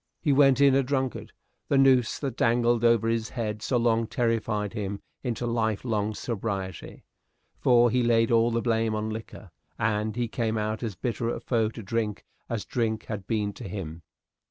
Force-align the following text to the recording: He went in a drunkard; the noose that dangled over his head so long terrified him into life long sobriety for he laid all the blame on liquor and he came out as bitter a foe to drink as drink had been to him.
He 0.19 0.33
went 0.33 0.59
in 0.59 0.73
a 0.73 0.81
drunkard; 0.81 1.31
the 1.67 1.77
noose 1.77 2.17
that 2.17 2.35
dangled 2.35 2.83
over 2.83 3.07
his 3.07 3.29
head 3.29 3.61
so 3.61 3.77
long 3.77 4.07
terrified 4.07 4.73
him 4.73 4.99
into 5.21 5.45
life 5.45 5.85
long 5.85 6.15
sobriety 6.15 7.03
for 7.59 7.91
he 7.91 8.01
laid 8.01 8.31
all 8.31 8.49
the 8.49 8.63
blame 8.63 8.95
on 8.95 9.11
liquor 9.11 9.51
and 9.77 10.15
he 10.15 10.27
came 10.27 10.57
out 10.57 10.81
as 10.81 10.95
bitter 10.95 11.29
a 11.29 11.39
foe 11.39 11.69
to 11.69 11.83
drink 11.83 12.25
as 12.49 12.65
drink 12.65 13.05
had 13.09 13.27
been 13.27 13.53
to 13.53 13.67
him. 13.67 14.01